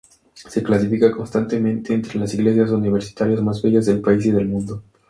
[0.33, 4.81] Se clasifica constantemente entre las iglesias universitarias más bellas del país y del mundo.